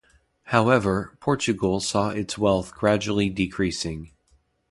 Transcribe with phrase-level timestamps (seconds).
[0.45, 4.09] However, Portugal saw its wealth gradually decreasing.